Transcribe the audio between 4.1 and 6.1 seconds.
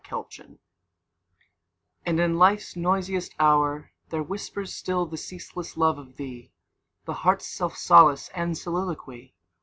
whispers still the ceaseless love